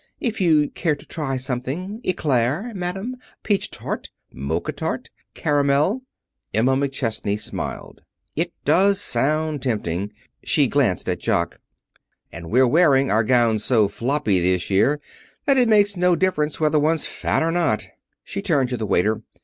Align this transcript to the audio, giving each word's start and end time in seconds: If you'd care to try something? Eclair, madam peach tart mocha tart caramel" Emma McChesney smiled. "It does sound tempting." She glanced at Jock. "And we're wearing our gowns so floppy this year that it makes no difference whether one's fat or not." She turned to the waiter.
If 0.19 0.41
you'd 0.41 0.73
care 0.73 0.95
to 0.95 1.05
try 1.05 1.37
something? 1.37 2.01
Eclair, 2.03 2.71
madam 2.73 3.17
peach 3.43 3.69
tart 3.69 4.09
mocha 4.33 4.71
tart 4.71 5.11
caramel" 5.35 6.01
Emma 6.55 6.75
McChesney 6.75 7.39
smiled. 7.39 8.01
"It 8.35 8.51
does 8.65 8.99
sound 8.99 9.61
tempting." 9.61 10.11
She 10.43 10.65
glanced 10.67 11.07
at 11.07 11.19
Jock. 11.19 11.61
"And 12.31 12.49
we're 12.49 12.65
wearing 12.65 13.11
our 13.11 13.23
gowns 13.23 13.63
so 13.63 13.87
floppy 13.87 14.39
this 14.39 14.71
year 14.71 14.99
that 15.45 15.57
it 15.59 15.69
makes 15.69 15.95
no 15.95 16.15
difference 16.15 16.59
whether 16.59 16.79
one's 16.79 17.05
fat 17.05 17.43
or 17.43 17.51
not." 17.51 17.85
She 18.23 18.41
turned 18.41 18.69
to 18.69 18.77
the 18.77 18.87
waiter. 18.87 19.21